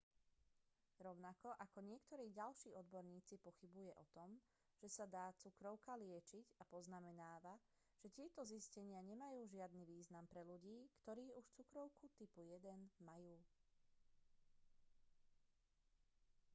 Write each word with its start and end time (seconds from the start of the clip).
rovnako 1.05 1.49
ako 1.65 1.79
niektorí 1.89 2.25
ďalší 2.39 2.69
odborníci 2.81 3.35
pochybuje 3.45 3.91
o 3.93 4.03
tom 4.17 4.29
že 4.81 4.89
sa 4.95 5.05
dá 5.15 5.25
cukrovka 5.41 5.93
liečiť 6.03 6.45
a 6.57 6.63
poznamenáva 6.73 7.53
že 8.01 8.09
tieto 8.17 8.41
zistenia 8.51 8.97
nemajú 9.11 9.41
žiadny 9.55 9.83
význam 9.93 10.25
pre 10.31 10.41
ľudí 10.49 10.77
ktorí 11.05 11.25
už 11.39 11.45
cukrovku 11.57 12.03
1. 12.17 12.17
typu 12.17 12.65
majú 13.09 13.33